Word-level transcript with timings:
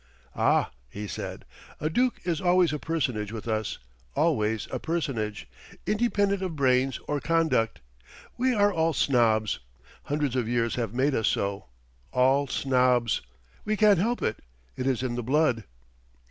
"Ah!" 0.35 0.71
he 0.89 1.07
said, 1.07 1.45
"a 1.79 1.87
duke 1.87 2.21
is 2.23 2.41
always 2.41 2.73
a 2.73 2.79
personage 2.79 3.31
with 3.31 3.47
us, 3.47 3.77
always 4.15 4.67
a 4.71 4.79
personage, 4.79 5.47
independent 5.85 6.41
of 6.41 6.55
brains 6.55 6.97
or 7.07 7.19
conduct. 7.19 7.81
We 8.35 8.51
are 8.51 8.73
all 8.73 8.93
snobs. 8.93 9.59
Hundreds 10.05 10.35
of 10.35 10.49
years 10.49 10.73
have 10.73 10.95
made 10.95 11.13
us 11.13 11.27
so, 11.27 11.65
all 12.11 12.47
snobs. 12.47 13.21
We 13.63 13.77
can't 13.77 13.99
help 13.99 14.23
it. 14.23 14.39
It 14.75 14.87
is 14.87 15.03
in 15.03 15.13
the 15.13 15.21
blood." 15.21 15.65